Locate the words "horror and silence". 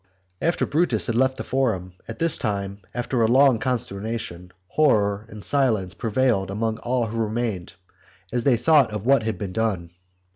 4.69-5.93